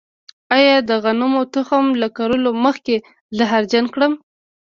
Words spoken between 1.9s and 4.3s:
له کرلو مخکې زهرجن کړم؟